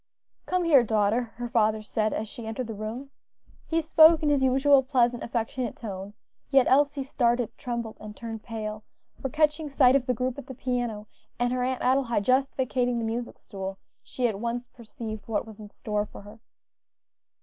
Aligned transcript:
"Come 0.47 0.63
here, 0.63 0.81
daughter," 0.81 1.25
her 1.35 1.47
father 1.47 1.83
said 1.83 2.11
as 2.11 2.27
she 2.27 2.47
entered 2.47 2.65
the 2.65 2.73
room. 2.73 3.11
He 3.67 3.83
spoke 3.83 4.23
in 4.23 4.29
his 4.29 4.41
usual 4.41 4.81
pleasant, 4.81 5.21
affectionate 5.21 5.75
tone, 5.75 6.15
yet 6.49 6.65
Elsie 6.67 7.03
started, 7.03 7.55
trembled, 7.55 7.97
and 7.99 8.17
turned 8.17 8.41
pale; 8.41 8.83
for 9.21 9.29
catching 9.29 9.69
sight 9.69 9.95
of 9.95 10.07
the 10.07 10.15
group 10.15 10.39
at 10.39 10.47
the 10.47 10.55
piano, 10.55 11.05
and 11.37 11.53
her 11.53 11.61
Aunt 11.61 11.83
Adelaide 11.83 12.25
just 12.25 12.55
vacating 12.55 12.97
the 12.97 13.05
music 13.05 13.37
stool, 13.37 13.77
she 14.01 14.27
at 14.27 14.39
once 14.39 14.65
perceived 14.69 15.27
what 15.27 15.45
was 15.45 15.59
in 15.59 15.67
store 15.67 16.07
for 16.07 16.21
her. 16.23 16.39